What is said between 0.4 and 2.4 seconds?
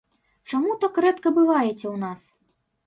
Чаму так рэдка бываеце ў нас?